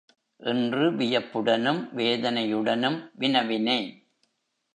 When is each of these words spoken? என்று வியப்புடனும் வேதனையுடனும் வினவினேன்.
என்று 0.39 0.91
வியப்புடனும் 0.91 1.81
வேதனையுடனும் 1.95 2.97
வினவினேன். 3.19 3.89